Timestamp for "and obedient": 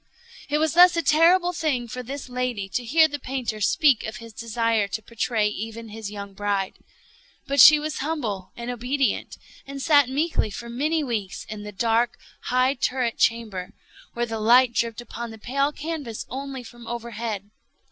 8.57-9.37